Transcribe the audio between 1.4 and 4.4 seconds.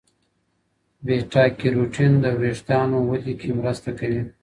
کیروټین د وریښتانو ودې کې مرسته کوي.